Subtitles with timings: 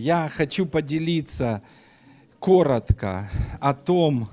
[0.00, 1.60] Я хочу поделиться
[2.38, 4.28] коротко о том,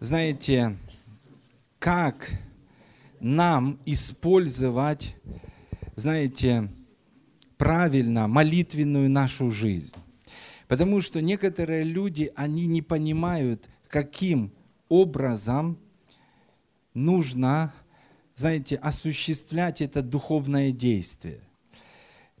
[0.00, 0.76] знаете,
[1.78, 2.30] как
[3.18, 5.16] нам использовать,
[5.94, 6.68] знаете,
[7.56, 9.96] правильно молитвенную нашу жизнь.
[10.68, 14.52] Потому что некоторые люди, они не понимают, каким
[14.90, 15.78] образом
[16.92, 17.72] нужно,
[18.34, 21.40] знаете, осуществлять это духовное действие.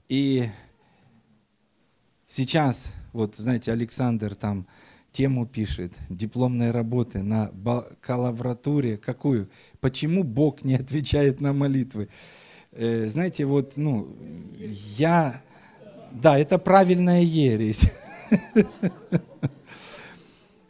[0.08, 0.50] И
[2.28, 4.66] Сейчас, вот знаете, Александр там
[5.12, 8.96] тему пишет, дипломной работы на бакалавратуре.
[8.96, 9.48] Какую?
[9.80, 12.08] Почему Бог не отвечает на молитвы?
[12.72, 14.14] Э, знаете, вот, ну,
[14.96, 15.40] я...
[16.10, 17.90] Да, это правильная ересь.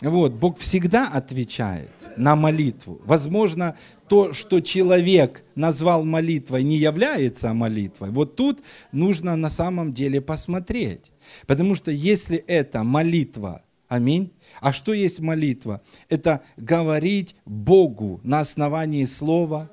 [0.02, 3.01] Вот, Бог всегда отвечает на молитву.
[3.05, 3.77] Возможно,
[4.09, 8.11] то, что человек назвал молитвой, не является молитвой.
[8.11, 8.61] Вот тут
[8.92, 11.12] нужно на самом деле посмотреть.
[11.47, 15.83] Потому что если это молитва, аминь, а что есть молитва?
[16.09, 19.70] Это говорить Богу на основании слова,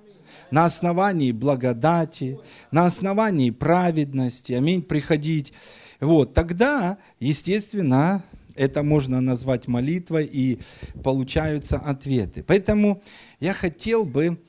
[0.52, 2.40] на основании благодати,
[2.72, 5.54] на основании праведности, аминь, приходить.
[6.00, 8.24] Вот, тогда, естественно,
[8.56, 10.60] это можно назвать молитвой, и
[11.04, 12.44] получаются ответы.
[12.44, 13.02] Поэтому
[13.40, 14.40] я хотел бы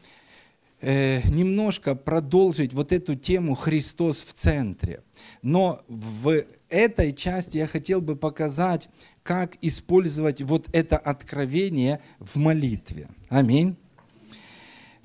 [0.80, 5.02] э, немножко продолжить вот эту тему «Христос в центре».
[5.42, 8.88] Но в этой части я хотел бы показать,
[9.22, 13.08] как использовать вот это откровение в молитве.
[13.28, 13.76] Аминь.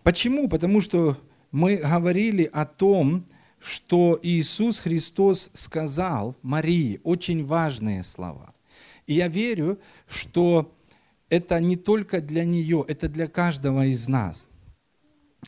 [0.03, 0.50] Почему?
[0.50, 1.17] Потому что
[1.52, 3.25] мы говорили о том,
[3.59, 8.53] что Иисус Христос сказал Марии очень важные слова.
[9.10, 10.72] И я верю, что
[11.30, 14.46] это не только для нее, это для каждого из нас.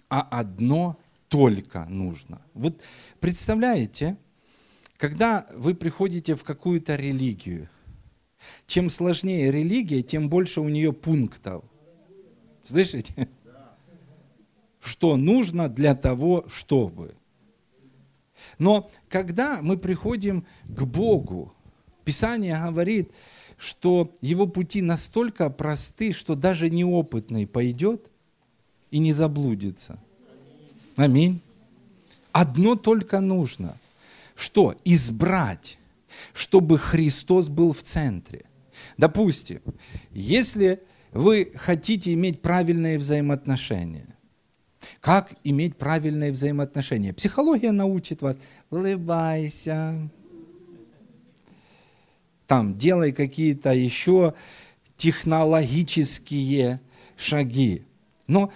[0.09, 2.41] А одно только нужно.
[2.55, 2.81] Вот
[3.19, 4.17] представляете,
[4.97, 7.69] когда вы приходите в какую-то религию,
[8.65, 11.63] чем сложнее религия, тем больше у нее пунктов.
[12.63, 13.29] Слышите?
[14.79, 17.13] Что нужно для того, чтобы.
[18.57, 21.53] Но когда мы приходим к Богу,
[22.03, 23.11] Писание говорит,
[23.61, 28.09] что его пути настолько просты, что даже неопытный пойдет
[28.89, 29.99] и не заблудится.
[30.95, 31.41] Аминь.
[32.31, 33.77] Одно только нужно.
[34.33, 34.75] Что?
[34.83, 35.77] Избрать,
[36.33, 38.45] чтобы Христос был в центре.
[38.97, 39.61] Допустим,
[40.09, 44.07] если вы хотите иметь правильные взаимоотношения,
[45.01, 47.13] как иметь правильные взаимоотношения?
[47.13, 48.39] Психология научит вас.
[48.71, 50.09] Улыбайся,
[52.51, 54.33] там делай какие-то еще
[54.97, 56.81] технологические
[57.15, 57.83] шаги.
[58.27, 58.51] Но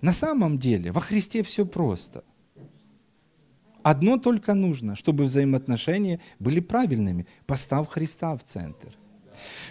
[0.00, 2.22] на самом деле во Христе все просто.
[3.82, 7.26] Одно только нужно, чтобы взаимоотношения были правильными.
[7.44, 8.96] Поставь Христа в центр.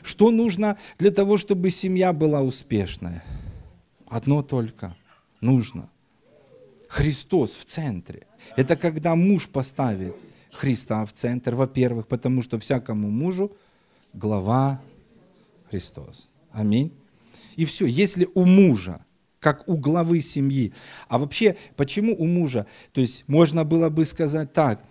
[0.03, 3.23] Что нужно для того, чтобы семья была успешная?
[4.07, 4.93] Одно только
[5.39, 5.89] нужно.
[6.89, 8.27] Христос в центре.
[8.57, 10.17] Это когда муж поставит
[10.51, 13.55] Христа в центр, во-первых, потому что всякому мужу
[14.13, 14.81] глава
[15.69, 16.29] Христос.
[16.51, 16.91] Аминь.
[17.55, 17.85] И все.
[17.85, 19.05] Если у мужа,
[19.39, 20.73] как у главы семьи,
[21.07, 22.65] а вообще, почему у мужа?
[22.91, 24.83] То есть можно было бы сказать так,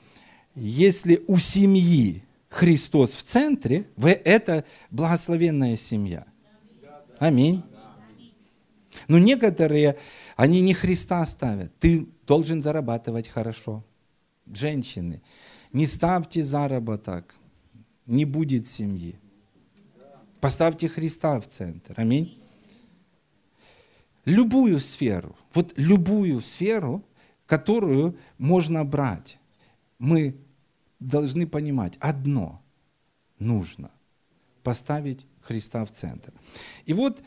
[0.55, 6.27] если у семьи Христос в центре, вы это благословенная семья.
[7.19, 7.63] Аминь.
[9.07, 9.97] Но некоторые,
[10.37, 11.77] они не Христа ставят.
[11.79, 13.85] Ты должен зарабатывать хорошо.
[14.47, 15.21] Женщины,
[15.73, 17.35] не ставьте заработок
[18.09, 19.15] не будет семьи.
[20.41, 21.95] Поставьте Христа в центр.
[21.97, 22.37] Аминь.
[24.25, 27.05] Любую сферу, вот любую сферу,
[27.47, 29.39] которую можно брать,
[29.99, 30.37] мы
[31.01, 32.61] должны понимать, одно
[33.39, 33.91] нужно
[34.63, 36.33] поставить Христа в центр.
[36.85, 37.23] И вот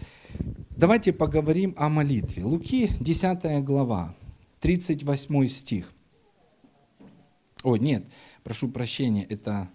[0.69, 2.43] давайте поговорим о молитве.
[2.43, 4.13] Луки 10 глава,
[4.59, 5.91] 38 стих.
[7.63, 8.05] О, нет,
[8.43, 9.69] прошу прощения, это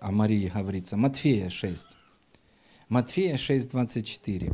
[0.00, 0.96] о Марии говорится.
[0.96, 1.86] Матфея 6.
[2.88, 4.52] Матфея 6, 24.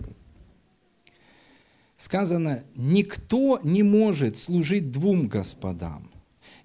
[1.96, 6.10] Сказано, никто не может служить двум господам,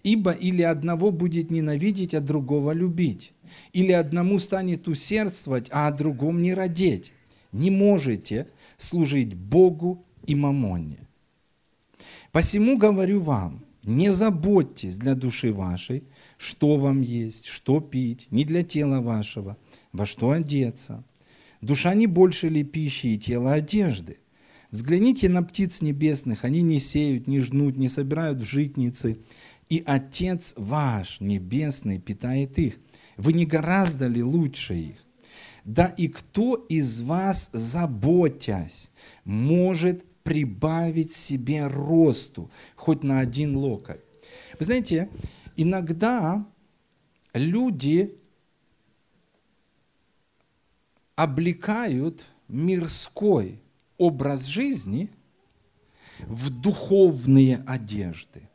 [0.03, 3.31] ибо или одного будет ненавидеть, а другого любить,
[3.71, 7.13] или одному станет усердствовать, а о другом не родить.
[7.53, 10.99] Не можете служить Богу и мамоне.
[12.31, 16.03] Посему говорю вам, не заботьтесь для души вашей,
[16.41, 19.57] что вам есть, что пить, не для тела вашего,
[19.93, 21.03] во что одеться.
[21.61, 24.17] Душа не больше ли пищи и тело одежды?
[24.71, 29.19] Взгляните на птиц небесных, они не сеют, не жнут, не собирают в житницы,
[29.69, 32.79] и Отец ваш Небесный питает их.
[33.17, 34.95] Вы не гораздо ли лучше их?
[35.63, 38.89] Да и кто из вас, заботясь,
[39.25, 44.01] может прибавить себе росту хоть на один локоть?
[44.57, 45.07] Вы знаете,
[45.61, 46.45] иногда
[47.33, 48.17] люди
[51.15, 53.59] облекают мирской
[53.97, 55.09] образ жизни
[56.19, 58.49] в духовные одежды.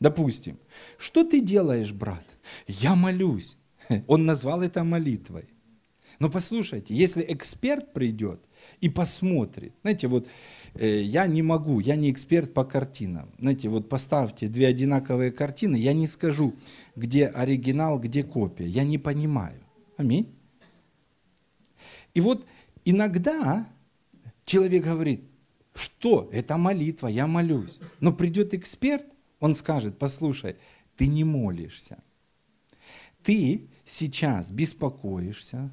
[0.00, 0.58] Допустим,
[0.96, 2.24] что ты делаешь, брат?
[2.66, 3.56] Я молюсь.
[4.06, 5.48] Он назвал это молитвой.
[6.18, 8.40] Но послушайте, если эксперт придет
[8.80, 10.26] и посмотрит, знаете, вот
[10.74, 13.30] э, я не могу, я не эксперт по картинам.
[13.38, 16.54] Знаете, вот поставьте две одинаковые картины, я не скажу,
[16.96, 18.66] где оригинал, где копия.
[18.66, 19.60] Я не понимаю.
[19.96, 20.28] Аминь.
[22.14, 22.44] И вот
[22.84, 23.68] иногда
[24.44, 25.22] человек говорит,
[25.72, 27.78] что это молитва, я молюсь.
[28.00, 29.04] Но придет эксперт,
[29.38, 30.56] он скажет, послушай,
[30.96, 32.02] ты не молишься.
[33.22, 35.70] Ты сейчас беспокоишься,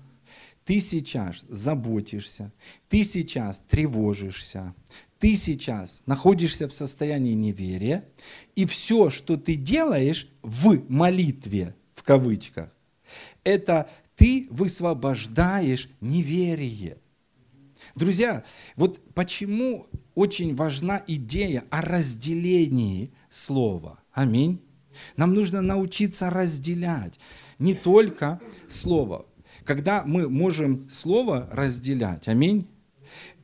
[0.65, 2.51] ты сейчас заботишься,
[2.89, 4.73] ты сейчас тревожишься,
[5.19, 8.03] ты сейчас находишься в состоянии неверия,
[8.55, 12.69] и все, что ты делаешь в молитве, в кавычках,
[13.43, 16.97] это ты высвобождаешь неверие.
[17.93, 18.43] Друзья,
[18.75, 23.99] вот почему очень важна идея о разделении слова.
[24.11, 24.61] Аминь.
[25.15, 27.19] Нам нужно научиться разделять
[27.59, 29.25] не только слово.
[29.65, 32.67] Когда мы можем слово разделять, аминь,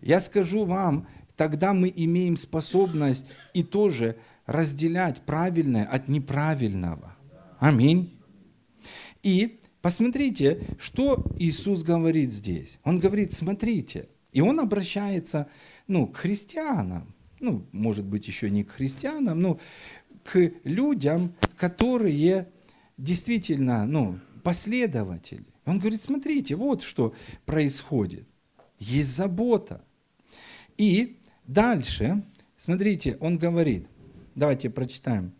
[0.01, 4.15] я скажу вам, тогда мы имеем способность и тоже
[4.45, 7.15] разделять правильное от неправильного.
[7.59, 8.17] Аминь.
[9.23, 12.79] И посмотрите, что Иисус говорит здесь.
[12.83, 15.47] Он говорит, смотрите, и он обращается
[15.87, 19.59] ну, к христианам, ну, может быть, еще не к христианам, но
[20.23, 22.47] к людям, которые
[22.97, 25.45] действительно ну, последователи.
[25.71, 27.15] Он говорит, смотрите, вот что
[27.45, 28.27] происходит.
[28.77, 29.81] Есть забота.
[30.77, 31.15] И
[31.47, 32.21] дальше,
[32.57, 33.87] смотрите, он говорит,
[34.35, 35.31] давайте прочитаем.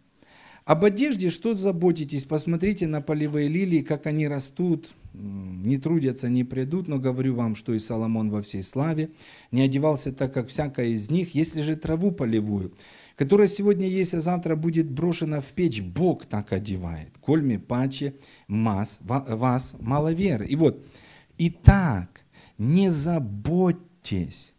[0.64, 2.24] Об одежде что заботитесь?
[2.24, 7.74] Посмотрите на полевые лилии, как они растут, не трудятся, не придут, но говорю вам, что
[7.74, 9.10] и Соломон во всей славе
[9.52, 12.72] не одевался так, как всякая из них, если же траву полевую,
[13.22, 17.20] которая сегодня есть, а завтра будет брошена в печь, Бог так одевает.
[17.20, 18.16] Кольми паче
[18.48, 20.48] мас, вас мало веры.
[20.48, 20.84] И вот,
[21.38, 22.10] итак,
[22.58, 24.54] не заботьтесь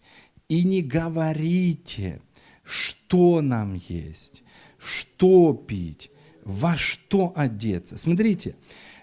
[0.48, 2.22] и не говорите,
[2.62, 4.44] что нам есть,
[4.78, 6.12] что пить,
[6.44, 7.98] во что одеться.
[7.98, 8.54] Смотрите,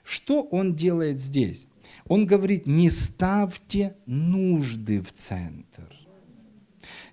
[0.05, 1.67] что он делает здесь?
[2.05, 5.98] Он говорит, не ставьте нужды в центр.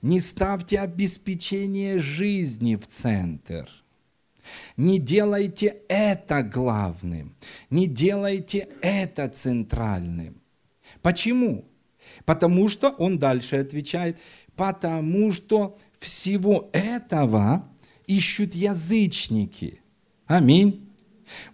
[0.06, 3.68] Не ставьте обеспечение жизни в центр.
[4.76, 7.34] Не делайте это главным.
[7.70, 10.40] Не делайте это центральным.
[11.02, 11.64] Почему?
[12.24, 14.16] Потому что он дальше отвечает,
[14.54, 17.68] потому что всего этого
[18.06, 19.80] ищут язычники.
[20.26, 20.88] Аминь.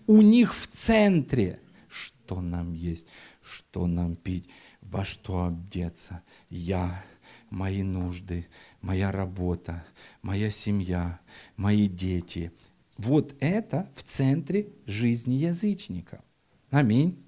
[0.06, 1.58] У них в центре,
[2.32, 3.08] что нам есть,
[3.42, 4.48] что нам пить,
[4.80, 6.22] во что одеться.
[6.48, 7.04] Я,
[7.50, 8.46] мои нужды,
[8.80, 9.84] моя работа,
[10.22, 11.20] моя семья,
[11.56, 12.50] мои дети.
[12.96, 16.24] Вот это в центре жизни язычника.
[16.70, 17.22] Аминь.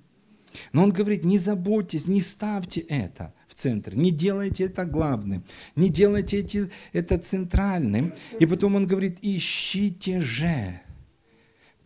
[0.73, 5.45] Но он говорит, не заботьтесь, не ставьте это в центр, не делайте это главным,
[5.77, 8.15] не делайте эти, это центральным.
[8.41, 10.81] И потом он говорит, ищите же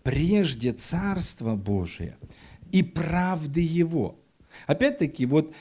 [0.08, 2.16] прежде Царство Божие
[2.72, 4.18] и правды Его.
[4.66, 5.52] Опять-таки, вот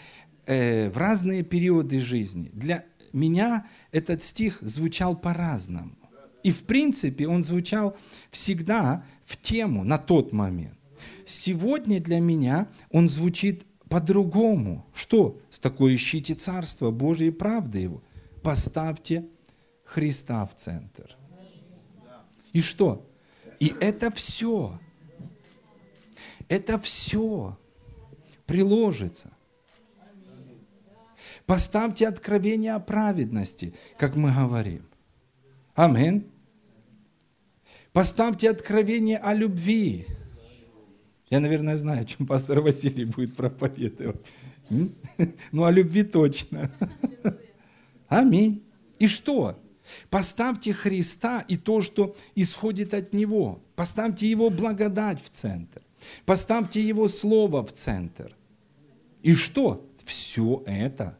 [0.46, 2.84] э, в разные периоды жизни для
[3.14, 5.96] меня этот стих звучал по-разному.
[6.44, 7.96] И в принципе он звучал
[8.32, 10.78] всегда в тему на тот момент.
[11.26, 14.86] Сегодня для меня он звучит по-другому.
[14.94, 15.38] Что?
[15.50, 18.02] С такой ищите Царство Божие и правды Его.
[18.44, 19.26] Поставьте
[19.84, 21.16] Христа в центр.
[22.54, 23.06] И что?
[23.60, 24.80] И это все,
[26.50, 27.58] это все
[28.46, 29.32] приложится.
[31.46, 34.86] Поставьте откровение о праведности, как мы говорим.
[35.76, 36.26] Амин.
[37.94, 40.06] Поставьте откровение о любви.
[41.30, 44.26] Я, наверное, знаю, о чем пастор Василий будет проповедовать.
[44.70, 46.70] Ну, о любви точно.
[48.08, 48.64] Аминь.
[49.00, 49.58] И что?
[50.10, 53.62] Поставьте Христа и то, что исходит от Него.
[53.76, 55.82] Поставьте Его благодать в центр.
[56.25, 58.35] Поставьте Его Слово в центр.
[59.23, 59.87] И что?
[60.05, 61.19] Все это.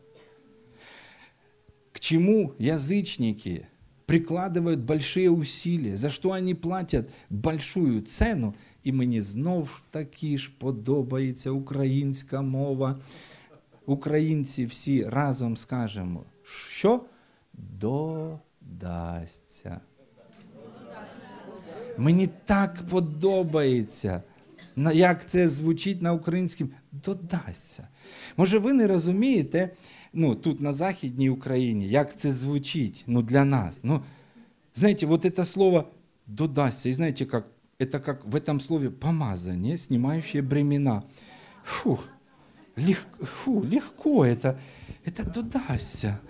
[1.93, 3.67] К чему язычники
[4.07, 11.51] прикладывают большие усилия, за что они платят большую цену, і мені знов таки ж подобається
[11.51, 12.99] українська мова.
[13.87, 17.01] Українці всі разом скажемо, що
[17.53, 18.21] додасться.
[21.99, 24.23] Мені так подобається,
[24.77, 27.89] як це звучить на українському, додасться.
[28.37, 29.71] Може, ви не розумієте,
[30.13, 33.81] ну, тут на Західній Україні, як це звучить ну, для нас.
[33.83, 34.01] Ну,
[34.75, 35.89] знаете, вот это слово
[36.27, 37.47] додасться, и знаете, как,
[37.79, 41.03] это как в этом слове помазание, снимающее бремена.
[41.65, 41.99] Фу,
[42.77, 44.59] легко, фу, легко это,
[45.05, 46.21] это додасться.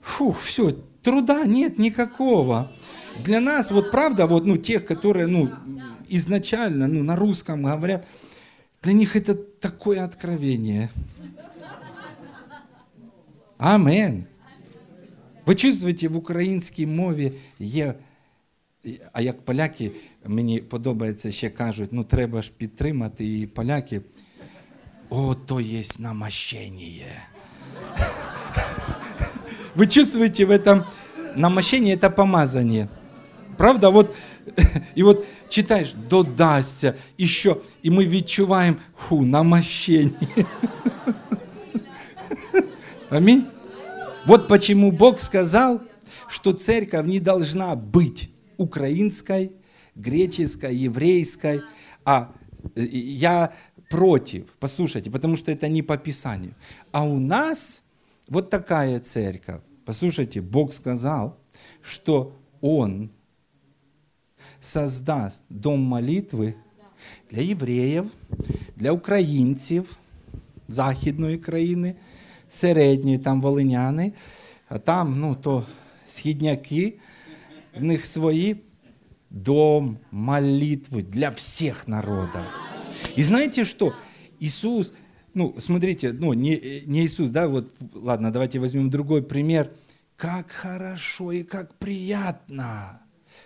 [0.00, 0.72] Фу, все,
[1.02, 2.68] труда нет никакого.
[3.24, 5.50] Для нас, вот правда, вот, ну, тех, которые, ну,
[6.10, 8.06] изначально, ну, на русском говорят,
[8.82, 10.88] для них это такое откровение.
[13.58, 14.24] Амен.
[15.46, 17.94] Ви чувствуєте, в українській мові є,
[19.12, 19.90] а як поляки,
[20.26, 24.00] мені подобається, ще кажуть, ну треба ж підтримати і поляки.
[25.08, 27.06] О, то є намощение.
[29.76, 30.84] Вы чувствуете в этом
[31.36, 32.88] намощение, это помазание.
[33.56, 33.90] Правда?
[33.90, 34.14] Вот,
[34.94, 40.13] и вот читаешь, додасться, еще, и мы відчуваємо, фу, намощение.
[43.09, 43.43] Аминь.
[44.25, 45.81] Вот почему Бог сказал,
[46.27, 49.51] что церковь не должна быть украинской,
[49.95, 51.61] греческой, еврейской,
[52.05, 52.31] а
[52.75, 53.51] я
[53.89, 56.53] против, послушайте, потому что это не по Писанию.
[56.91, 57.83] А у нас
[58.29, 59.61] вот такая церковь.
[59.85, 61.37] Послушайте, Бог сказал,
[61.81, 63.09] что Он
[64.60, 66.54] создаст дом молитвы
[67.30, 68.10] для евреев,
[68.76, 69.96] для українців
[70.68, 71.94] Західної країни,
[72.48, 74.12] середньої, там волиняни,
[74.68, 75.66] а там, ну, то
[76.08, 76.94] східняки,
[77.76, 78.56] в них свої
[79.30, 82.42] дом молитвы для всех народов.
[83.16, 83.94] И знаете что?
[84.40, 84.92] Иисус,
[85.34, 89.70] ну, смотрите, ну, не, не Иисус, да, вот, ладно, давайте возьмем другой пример.
[90.16, 93.02] Как хорошо и как приятно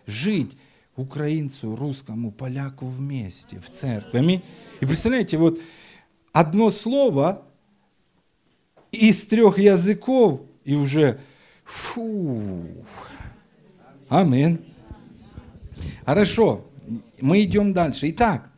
[0.07, 0.57] жить
[0.96, 4.44] украинцу, русскому, поляку вместе в церкви.
[4.80, 5.60] И представляете, вот
[6.32, 7.46] одно слово
[8.92, 11.20] из трех языков, и уже
[11.64, 12.64] фу.
[14.10, 14.64] Амин.
[16.06, 16.66] Хорошо,
[17.20, 18.10] мы идем дальше.
[18.12, 18.50] Итак,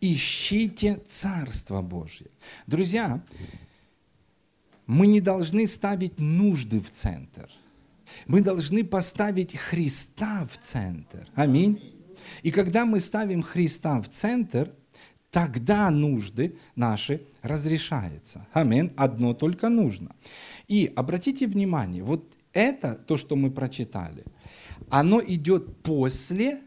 [0.00, 2.26] ищите Царство Божье.
[2.66, 3.20] Друзья,
[4.86, 7.48] мы не должны ставить нужды в центр.
[8.26, 11.26] Мы должны поставить Христа в центр.
[11.34, 11.80] Аминь.
[12.42, 14.70] И когда мы ставим Христа в центр,
[15.30, 18.46] тогда нужды наши разрешаются.
[18.52, 18.92] Аминь.
[18.96, 20.14] Одно только нужно.
[20.68, 24.24] И обратите внимание, вот это, то, что мы прочитали,
[24.88, 26.58] оно идет после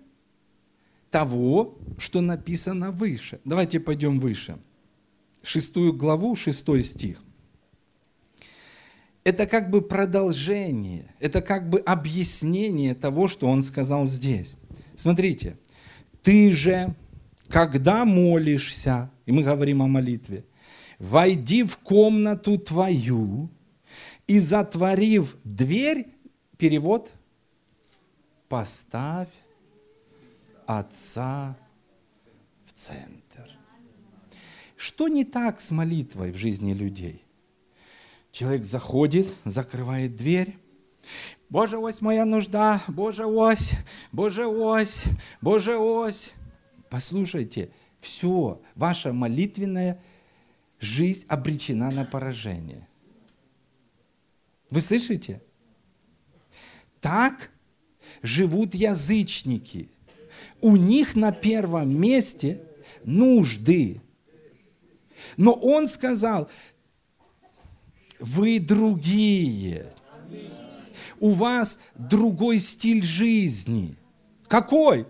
[1.12, 3.40] того, что написано выше.
[3.46, 4.58] Давайте пойдем выше.
[5.44, 7.22] Шестую главу, шестой стих.
[9.24, 14.58] Это как бы продолжение, это как бы объяснение того, что он сказал здесь.
[14.96, 15.58] Смотрите,
[16.22, 16.94] ты же,
[17.48, 20.44] когда молишься, и мы говорим о молитве,
[21.00, 23.50] войди в комнату твою
[24.28, 26.08] и затворив дверь,
[26.58, 27.12] перевод,
[28.50, 29.30] поставь
[30.66, 31.58] Отца
[32.66, 33.50] в центр.
[34.78, 37.23] Что не так с молитвой в жизни людей?
[38.34, 40.58] Человек заходит, закрывает дверь.
[41.50, 43.74] Боже, ось моя нужда, Боже, ось,
[44.12, 45.06] Боже, ось,
[45.40, 46.34] Боже, ось.
[46.90, 50.02] Послушайте, все, ваша молитвенная
[50.80, 52.88] жизнь обречена на поражение.
[54.72, 55.40] Вы слышите?
[57.02, 57.52] Так
[58.24, 59.92] живут язычники.
[60.60, 62.64] У них на первом месте
[63.04, 64.02] нужды.
[65.38, 66.50] Но он сказал,
[68.24, 69.92] вы другие.
[71.20, 73.96] У вас другой стиль жизни.
[74.48, 75.06] Какой?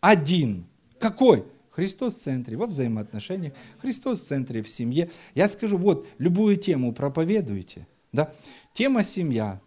[0.00, 0.66] Один.
[0.98, 1.44] Какой?
[1.70, 5.10] Христос в центре во взаимоотношениях, Христос в центре в семье.
[5.34, 7.86] Я скажу, вот, любую тему проповедуйте.
[8.12, 8.32] Да?
[8.72, 9.60] Тема семья,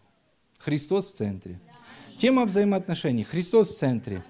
[0.57, 1.61] Христос в центре.
[2.17, 4.23] Тема взаимоотношений, Христос в центре.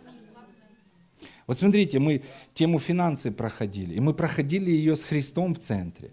[1.47, 2.21] Вот смотрите, мы
[2.53, 6.11] тему финансы проходили, и мы проходили ее с Христом в центре.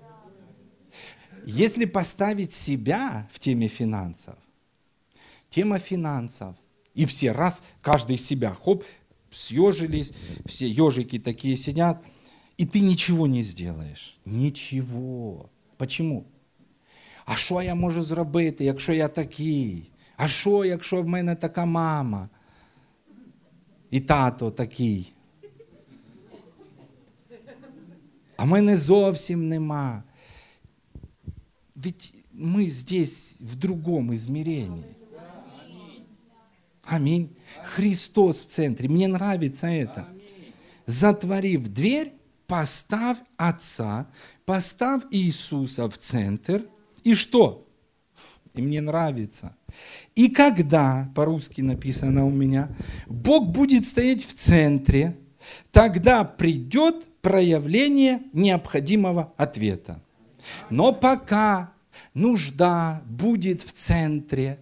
[1.50, 4.36] Если поставить себя в теме финансов,
[5.48, 6.54] тема финансов,
[6.92, 8.84] и все раз, каждый себя, хоп,
[9.30, 10.12] съежились,
[10.44, 12.04] все ежики такие сидят,
[12.58, 14.18] и ты ничего не сделаешь.
[14.26, 15.48] Ничего.
[15.78, 16.26] Почему?
[17.24, 19.90] А що я можу зробити, якщо я такий?
[20.16, 22.28] А що, якщо в мене така мама?
[23.90, 25.12] І тато такий.
[28.36, 30.02] А мене зовсім нема.
[31.78, 34.85] Ведь мы здесь в другом измерении.
[36.85, 37.37] Аминь.
[37.62, 38.88] Христос в центре.
[38.88, 40.08] Мне нравится это.
[40.87, 42.14] Затворив дверь,
[42.47, 44.08] поставь Отца,
[44.44, 46.64] поставь Иисуса в центр.
[47.04, 47.68] И что?
[48.54, 49.54] И мне нравится.
[50.16, 52.75] И когда, по-русски написано у меня,
[53.06, 55.16] Бог будет стоять в центре,
[55.70, 60.02] тогда придет проявление необходимого ответа.
[60.70, 61.72] Но пока
[62.14, 64.58] нужда будет в центре,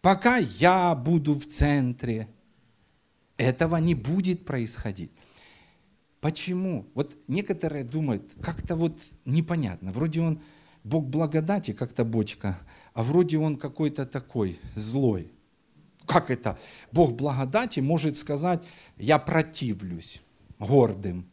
[0.00, 2.28] пока я буду в центре,
[3.36, 5.10] этого не будет происходить.
[6.20, 6.86] Почему?
[6.94, 9.92] Вот некоторые думают, как-то вот непонятно.
[9.92, 10.40] Вроде он
[10.82, 12.58] Бог благодати, как-то бочка,
[12.94, 15.30] а вроде он какой-то такой злой.
[16.06, 16.58] Как это?
[16.92, 18.62] Бог благодати может сказать,
[18.96, 20.22] я противлюсь
[20.58, 21.28] гордым.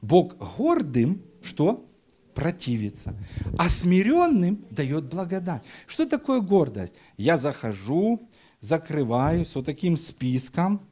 [0.00, 1.88] Бог гордым, что?
[2.36, 3.14] Противится.
[3.56, 5.62] А смиренным дает благодать.
[5.86, 6.94] Что такое гордость?
[7.16, 8.28] Я захожу,
[8.60, 10.82] закрываю с вот таким списком,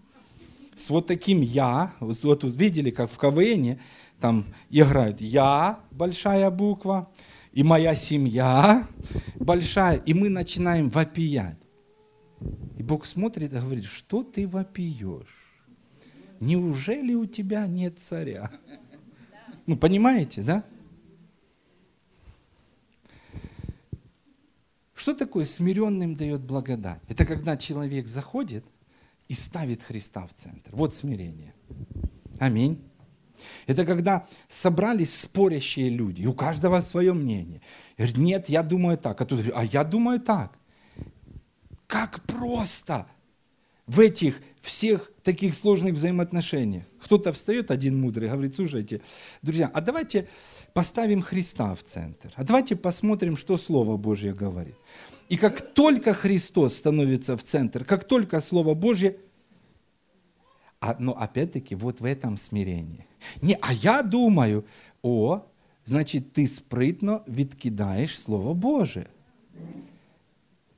[0.74, 1.92] с вот таким я.
[2.00, 3.78] Вот тут видели, как в КВН
[4.20, 7.10] там играют я, большая буква,
[7.52, 8.86] и моя семья
[9.34, 11.58] большая, и мы начинаем вопиять.
[12.78, 15.44] И Бог смотрит и говорит, что ты вопиешь?
[16.40, 18.50] Неужели у тебя нет царя?
[19.66, 20.64] Ну, понимаете, да?
[24.94, 27.00] Что такое смиренным дает благодать?
[27.08, 28.64] Это когда человек заходит
[29.28, 30.70] и ставит Христа в центр.
[30.72, 31.52] Вот смирение.
[32.38, 32.82] Аминь.
[33.66, 37.60] Это когда собрались спорящие люди, и у каждого свое мнение.
[37.98, 39.20] Говорит, нет, я думаю так.
[39.20, 40.56] А тут говорит, а я думаю так.
[41.86, 43.06] Как просто
[43.86, 46.84] в этих всех таких сложных взаимоотношениях.
[47.02, 49.02] Кто-то встает, один мудрый, говорит, слушайте,
[49.42, 50.26] друзья, а давайте
[50.74, 52.32] поставим Христа в центр.
[52.34, 54.74] А давайте посмотрим, что Слово Божье говорит.
[55.30, 59.16] И как только Христос становится в центр, как только Слово Божье,
[60.80, 63.06] а, но опять-таки вот в этом смирении.
[63.40, 64.64] Не, а я думаю,
[65.02, 65.40] о,
[65.84, 69.06] значить, ти спритно відкидаєш Слово Боже.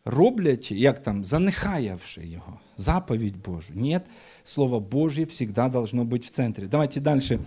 [0.05, 3.75] Роблячи, як там, занехаявши його, заповедь Божу.
[3.75, 4.07] Нет,
[4.44, 6.68] Слово Божье всегда должно быть в центре.
[6.68, 7.40] Давайте дальше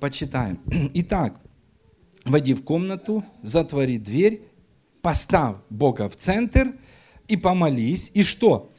[0.00, 0.58] почитаем.
[0.94, 1.40] Итак,
[2.30, 4.42] войди в комнату, затвори дверь,
[5.02, 6.74] поставь Бога в центр
[7.28, 8.10] и помолись.
[8.14, 8.70] И что?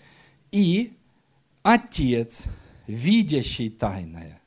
[0.52, 0.94] И
[1.62, 2.46] Отец,
[2.88, 4.42] видящий тайное.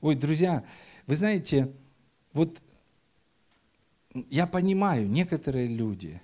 [0.00, 0.64] Ой, друзья,
[1.06, 1.72] вы знаете,
[2.32, 2.60] вот
[4.30, 6.20] я понимаю, некоторые люди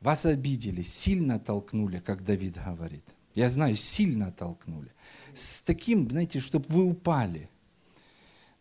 [0.00, 3.04] вас обидели, сильно толкнули, как Давид говорит.
[3.34, 4.90] Я знаю, сильно толкнули.
[5.34, 7.48] С таким, знаете, чтобы вы упали.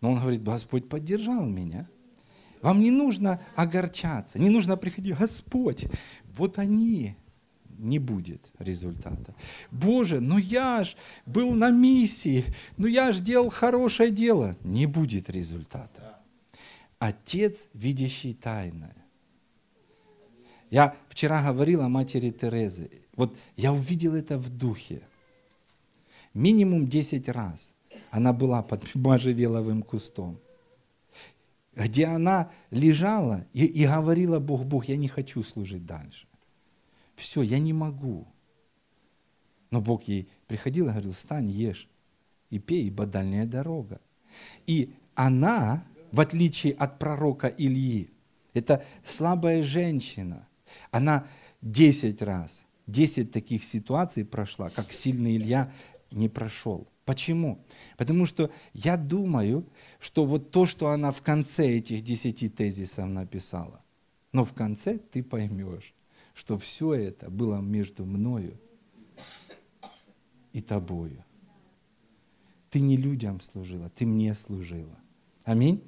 [0.01, 1.89] Но он говорит, Господь поддержал меня.
[2.61, 5.85] Вам не нужно огорчаться, не нужно приходить, Господь,
[6.35, 7.15] вот они,
[7.77, 9.33] не будет результата.
[9.71, 10.95] Боже, ну я ж
[11.25, 12.43] был на миссии,
[12.77, 14.55] ну я ж делал хорошее дело.
[14.63, 16.19] Не будет результата.
[16.99, 18.95] Отец, видящий тайное.
[20.69, 22.91] Я вчера говорил о матери Терезе.
[23.15, 25.01] Вот я увидел это в духе.
[26.33, 27.73] Минимум 10 раз
[28.11, 30.39] она была под можжевеловым кустом,
[31.85, 36.29] где она лежала и, и говорила Бог, Бог, я не хочу служить дальше
[37.19, 38.27] все, я не могу.
[39.69, 41.87] Но Бог ей приходил и говорил, встань, ешь
[42.49, 44.01] и пей, ибо дальняя дорога.
[44.65, 48.09] И она, в отличие от пророка Ильи,
[48.53, 50.47] это слабая женщина,
[50.89, 51.27] она
[51.61, 55.71] 10 раз, 10 таких ситуаций прошла, как сильный Илья
[56.09, 56.87] не прошел.
[57.09, 57.65] Почему?
[57.97, 59.65] Потому что я думаю,
[59.99, 63.81] что вот то, что она в конце этих 10 тезисов написала,
[64.31, 65.95] но в конце ты поймешь,
[66.35, 68.59] что все это было между мною
[70.53, 71.25] и тобою.
[72.69, 74.99] Ты не людям служила, ты мне служила.
[75.45, 75.81] Аминь.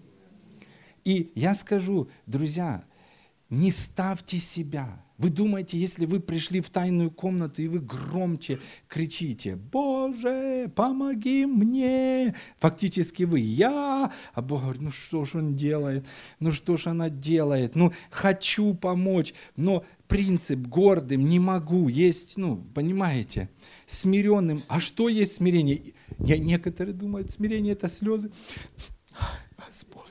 [1.04, 2.84] И я скажу, друзья,
[3.52, 9.56] не ставьте себя вы думаете, если вы пришли в тайную комнату и вы громче кричите,
[9.56, 16.08] Боже, помоги мне, фактически вы я, а Бог говорит, ну что же он делает,
[16.40, 22.58] ну что же она делает, ну хочу помочь, но принцип гордым не могу, есть, ну,
[22.74, 23.48] понимаете,
[23.86, 24.64] смиренным.
[24.68, 25.94] А что есть смирение?
[26.18, 28.32] Я, некоторые думают, смирение это слезы.
[29.56, 30.11] Господь,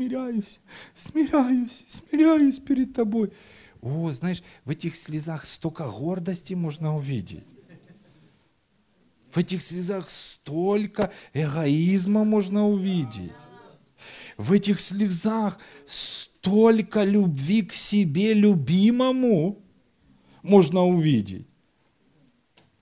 [0.00, 0.60] смиряюсь,
[0.94, 3.32] смиряюсь, смиряюсь перед тобой.
[3.82, 7.44] О, знаешь, в этих слезах столько гордости можно увидеть.
[9.32, 13.32] В этих слезах столько эгоизма можно увидеть.
[14.36, 19.62] В этих слезах столько любви к себе любимому
[20.42, 21.46] можно увидеть.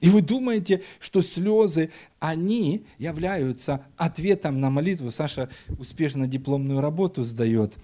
[0.00, 5.10] И вы думаете, что слезы, они являются ответом на молитву.
[5.10, 7.74] Саша успешно дипломную работу сдает.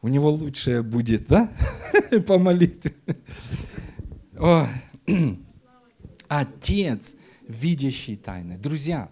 [0.00, 1.50] У него лучшее будет, да?
[2.26, 2.94] По молитве.
[6.28, 7.16] Отец,
[7.48, 8.58] видящий тайны.
[8.58, 9.08] Друзья,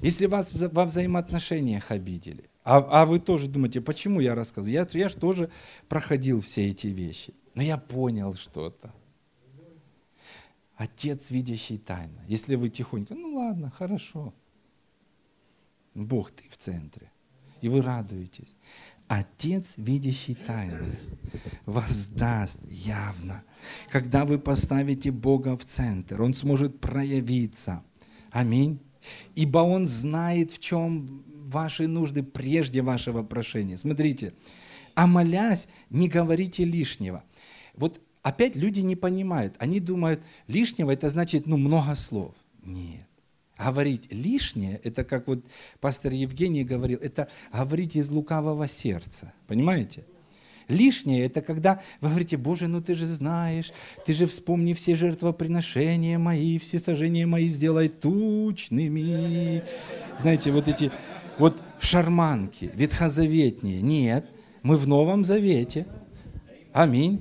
[0.00, 4.72] если вас во взаимоотношениях обидели, а, а вы тоже думаете, почему я рассказываю?
[4.72, 5.50] Я, я же тоже
[5.88, 7.34] проходил все эти вещи.
[7.54, 8.92] Но я понял что-то.
[10.80, 12.24] Отец, видящий тайно.
[12.26, 14.32] Если вы тихонько, ну ладно, хорошо.
[15.94, 17.12] Бог, ты в центре.
[17.60, 18.54] И вы радуетесь.
[19.06, 20.86] Отец, видящий тайно,
[21.66, 23.44] воздаст явно.
[23.90, 27.84] Когда вы поставите Бога в центр, Он сможет проявиться.
[28.30, 28.80] Аминь.
[29.34, 33.76] Ибо Он знает, в чем ваши нужды прежде вашего прошения.
[33.76, 34.32] Смотрите,
[34.94, 37.22] а молясь, не говорите лишнего.
[37.74, 39.54] Вот опять люди не понимают.
[39.58, 42.34] Они думают, лишнего это значит, ну, много слов.
[42.64, 43.06] Нет.
[43.58, 45.44] Говорить лишнее, это как вот
[45.80, 49.34] пастор Евгений говорил, это говорить из лукавого сердца.
[49.46, 50.04] Понимаете?
[50.70, 53.72] Лишнее– это когда вы говорите, Боже, ну ты же знаешь,
[54.06, 59.62] ты же вспомни все жертвоприношения мои, все сожжения мои сделай тучными.
[60.18, 60.92] Знаете, вот эти
[61.38, 63.82] вот шарманки, ветхозаветние.
[63.82, 64.26] Нет,
[64.62, 65.86] мы в Новом Завете.
[66.72, 67.20] Аминь.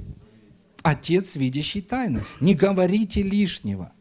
[0.84, 2.22] Отец, видящий тайну.
[2.40, 3.92] Не говорите лишнего.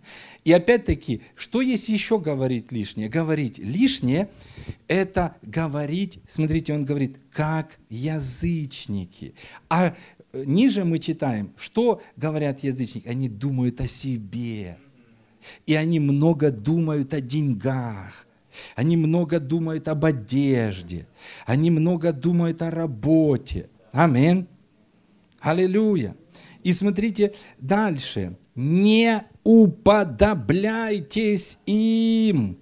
[0.44, 3.08] И опять-таки, что есть еще говорить лишнее?
[3.08, 4.30] Говорить лишнее–
[4.88, 9.34] это говорить, смотрите, он говорит, как язычники.
[9.68, 9.94] А
[10.32, 13.08] ниже мы читаем, что говорят язычники?
[13.08, 14.78] Они думают о себе.
[15.66, 18.26] И они много думают о деньгах.
[18.74, 21.06] Они много думают об одежде.
[21.46, 23.68] Они много думают о работе.
[23.92, 24.46] Аминь.
[25.40, 26.14] Аллилуйя.
[26.68, 28.36] И смотрите дальше.
[28.54, 32.58] Не уподобляйтесь им.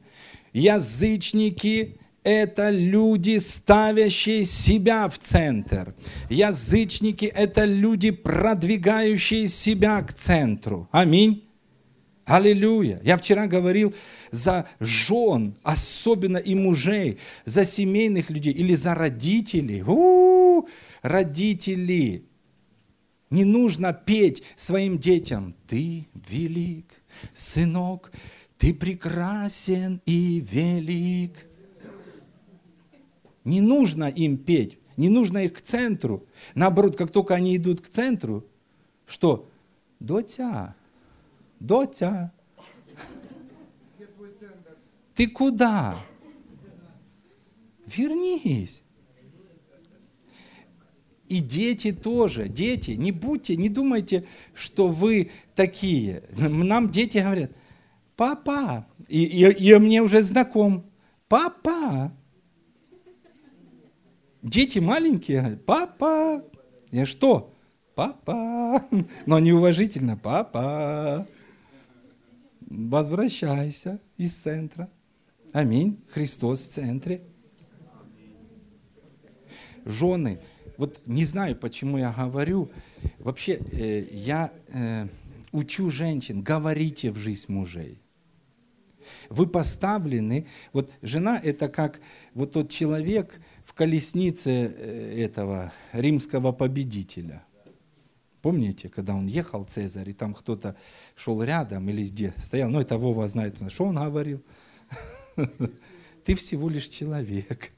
[0.52, 5.92] Язычники– это люди, ставящие себя в центр.
[6.30, 10.88] Язычники– это люди, продвигающие себя к центру.
[10.92, 11.42] Аминь.
[12.26, 13.00] Аллилуйя.
[13.02, 13.92] Я вчера говорил
[14.30, 19.82] за жен, особенно и мужей, за семейных людей или за родителей.
[19.82, 20.68] У-у-у,
[21.02, 22.22] родители.
[23.30, 25.54] Не нужно петь своим детям.
[25.66, 26.86] Ты велик,
[27.34, 28.12] сынок,
[28.58, 31.46] ты прекрасен и велик.
[33.44, 36.26] Не нужно им петь, не нужно их к центру.
[36.54, 38.44] Наоборот, как только они идут к центру,
[39.06, 39.48] что?
[40.00, 40.74] Дотя,
[41.60, 42.32] Дотя,
[45.14, 45.96] ты куда?
[47.86, 48.85] Вернись.
[51.28, 56.22] И дети тоже, дети, не будьте, не думайте, что вы такие.
[56.36, 57.50] Нам дети говорят,
[58.16, 60.86] папа, и, и, и мне уже знаком,
[61.28, 62.12] папа.
[64.42, 66.42] Дети маленькие говорят, папа.
[66.92, 67.52] Я что?
[67.96, 68.84] Папа.
[69.26, 71.26] Но неуважительно, папа.
[72.60, 74.88] Возвращайся из центра.
[75.52, 75.98] Аминь.
[76.10, 77.22] Христос в центре.
[79.84, 80.40] Жены,
[80.76, 82.70] вот не знаю, почему я говорю.
[83.18, 85.06] Вообще, э, я э,
[85.52, 87.98] учу женщин, говорите в жизнь мужей.
[89.30, 92.00] Вы поставлены, вот жена это как
[92.34, 97.42] вот тот человек в колеснице э, этого римского победителя.
[98.42, 100.76] Помните, когда он ехал, Цезарь, и там кто-то
[101.16, 104.42] шел рядом или где стоял, ну это Вова знает, что он говорил.
[106.24, 107.72] Ты всего лишь человек.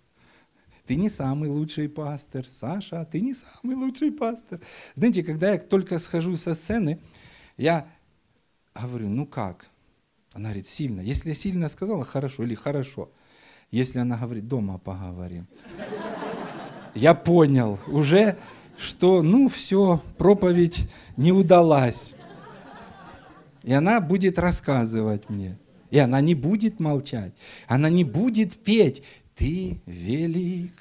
[0.88, 2.46] Ты не самый лучший пастор.
[2.50, 4.58] Саша, ты не самый лучший пастор.
[4.94, 6.98] Знаете, когда я только схожу со сцены,
[7.58, 7.86] я
[8.74, 9.66] говорю, ну как?
[10.32, 11.02] Она говорит, сильно.
[11.02, 13.10] Если я сильно сказала, хорошо или хорошо.
[13.70, 15.46] Если она говорит, дома поговорим.
[16.94, 18.38] Я понял уже,
[18.78, 22.14] что, ну, все, проповедь не удалась.
[23.62, 25.58] И она будет рассказывать мне.
[25.90, 27.34] И она не будет молчать.
[27.66, 29.02] Она не будет петь.
[29.38, 30.74] Ты велик.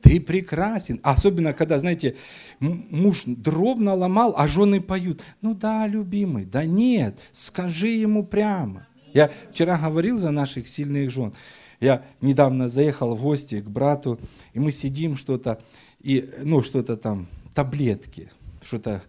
[0.00, 1.00] Ты прекрасен.
[1.02, 2.14] Особенно, когда, знаете,
[2.60, 5.22] муж дров наломал, а жены поют.
[5.40, 8.86] Ну да, любимый, да нет, скажи ему прямо.
[9.12, 11.32] Я вчера говорил за наших сильных жен.
[11.80, 14.20] Я недавно заехал в гости к брату,
[14.52, 15.60] и мы сидим что-то,
[16.00, 18.30] и, ну, что-то там, таблетки.
[18.62, 19.02] что-то,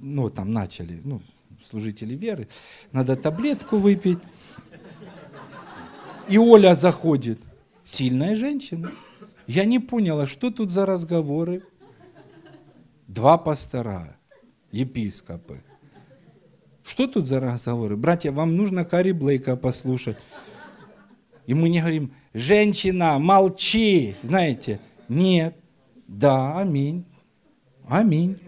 [0.00, 1.22] ну, там начали, ну,
[1.62, 2.48] служители веры,
[2.92, 4.18] надо таблетку выпить.
[6.28, 7.38] И Оля заходит,
[7.90, 8.90] сильная женщина.
[9.46, 11.62] Я не поняла, что тут за разговоры.
[13.08, 14.16] Два пастора,
[14.70, 15.62] епископы.
[16.84, 17.96] Что тут за разговоры?
[17.96, 20.16] Братья, вам нужно Кари Блейка послушать.
[21.46, 24.80] И мы не говорим, женщина, молчи, знаете.
[25.08, 25.56] Нет.
[26.06, 27.04] Да, аминь.
[27.88, 28.38] Аминь.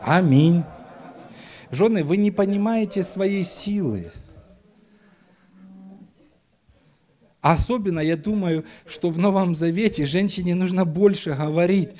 [0.00, 0.64] Аминь.
[1.70, 4.10] Жены, вы не понимаете своей силы.
[7.40, 11.90] Особенно, я думаю, что в Новом Завете женщине нужно больше говорить.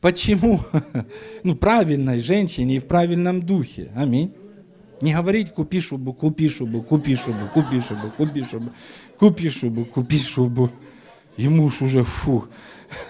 [0.00, 0.60] Почему?
[1.42, 3.90] Ну, правильной женщине и в правильном духе.
[3.94, 4.32] Аминь.
[5.00, 8.72] Не говорить купи шубу, купи шубу, купи шубу, купи шубу, купи шубу,
[9.18, 10.70] купи шубу, купи шубу.
[11.36, 12.46] И муж уже фу.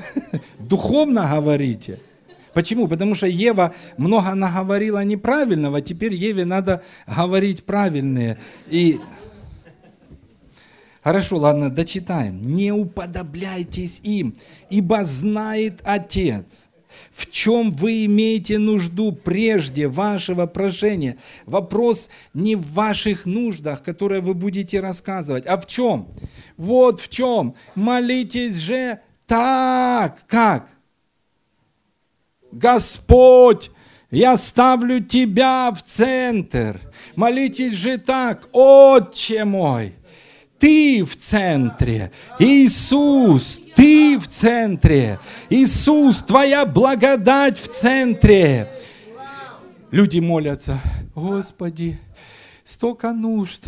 [0.58, 2.00] Духовно говорите.
[2.54, 2.88] Почему?
[2.88, 8.38] Потому что Ева много наговорила неправильного, теперь Еве надо говорить правильные.
[8.68, 8.98] И
[11.06, 12.42] Хорошо, ладно, дочитаем.
[12.42, 14.34] Не уподобляйтесь им,
[14.70, 16.68] ибо знает Отец,
[17.12, 21.16] в чем вы имеете нужду прежде вашего прошения.
[21.44, 26.08] Вопрос не в ваших нуждах, которые вы будете рассказывать, а в чем?
[26.56, 27.54] Вот в чем.
[27.76, 30.70] Молитесь же так, как?
[32.50, 33.70] Господь,
[34.10, 36.80] я ставлю Тебя в центр.
[37.14, 39.94] Молитесь же так, Отче мой,
[40.58, 42.10] Ты в центре.
[42.38, 45.18] Иисус, Ты в центре.
[45.50, 48.68] Иисус, Твоя благодать в центре.
[49.90, 50.80] Люди молятся,
[51.14, 51.98] Господи,
[52.64, 53.64] столько нужд,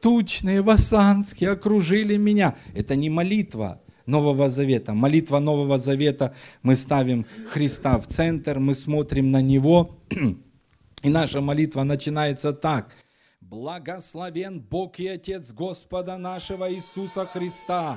[0.00, 2.54] тучные, васанские окружили меня.
[2.74, 4.92] Это не молитва, Нового Завета.
[4.92, 9.96] Молитва Нового Завета, мы ставим Христа в центр, мы смотрим на Него,
[11.02, 12.94] и наша молитва начинается так.
[13.54, 17.96] Благословен Бог и Отец Господа нашего Иисуса Христа,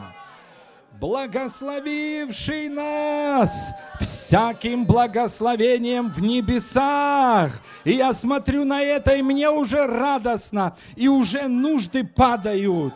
[0.99, 7.59] благословивший нас всяким благословением в небесах.
[7.85, 12.93] И я смотрю на это, и мне уже радостно, и уже нужды падают,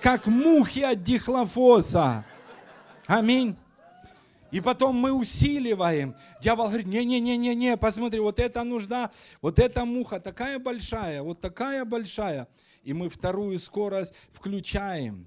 [0.00, 2.24] как мухи от дихлофоса.
[3.08, 3.56] Аминь.
[4.50, 6.14] И потом мы усиливаем.
[6.40, 9.10] Дьявол говорит, не-не-не-не-не, посмотри, вот эта нужда,
[9.42, 12.48] вот эта муха такая большая, вот такая большая.
[12.82, 15.26] И мы вторую скорость включаем.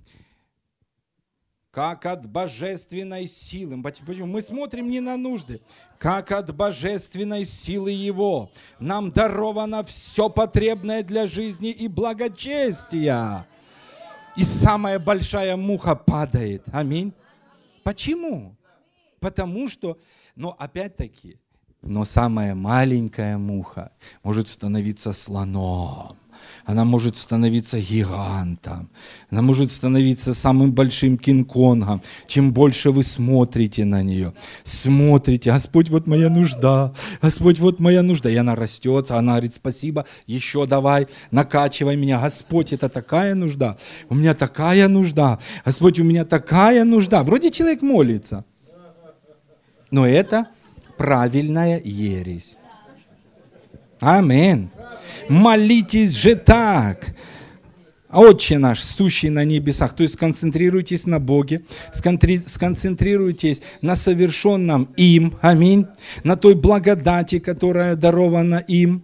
[1.72, 3.82] Как от божественной силы.
[3.84, 4.26] Почему?
[4.26, 5.62] Мы смотрим не на нужды.
[6.00, 13.46] Как от божественной силы Его нам даровано все потребное для жизни и благочестия.
[14.36, 16.64] И самая большая муха падает.
[16.72, 17.14] Аминь.
[17.84, 18.56] Почему?
[19.20, 19.98] Потому что,
[20.36, 21.38] но опять-таки,
[21.82, 23.92] но самая маленькая муха
[24.24, 26.18] может становиться слоном.
[26.66, 28.90] Она может становиться гигантом.
[29.30, 32.02] Она может становиться самым большим кинг-конгом.
[32.28, 38.30] Чем больше вы смотрите на нее, смотрите, Господь, вот моя нужда, Господь, вот моя нужда.
[38.30, 42.22] И она растет, она говорит, спасибо, еще давай, накачивай меня.
[42.22, 43.78] Господь, это такая нужда,
[44.10, 45.40] у меня такая нужда.
[45.66, 47.24] Господь, у меня такая нужда.
[47.24, 48.46] Вроде человек молится,
[49.92, 50.48] но это
[50.98, 52.58] правильная ересь.
[54.00, 54.70] Аминь.
[55.28, 57.14] Молитесь же так.
[58.12, 59.96] Отче наш, сущий на небесах.
[59.96, 65.86] То есть сконцентрируйтесь на Боге, сконцентрируйтесь на совершенном им, аминь,
[66.24, 69.04] на той благодати, которая дарована им.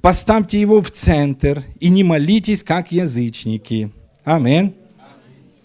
[0.00, 3.92] Поставьте его в центр и не молитесь, как язычники.
[4.24, 4.74] Аминь.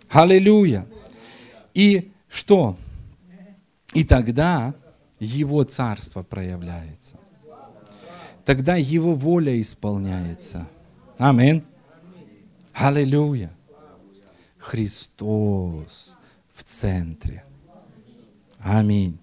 [0.10, 0.86] Аллилуйя.
[1.74, 2.78] И что?
[3.94, 4.74] И тогда
[5.20, 7.18] его царство проявляется
[8.46, 10.68] тогда Его воля исполняется.
[11.18, 11.64] Аминь.
[12.74, 13.50] Аллилуйя.
[14.58, 16.18] Христос
[16.54, 17.46] в центре.
[18.60, 19.18] Аминь.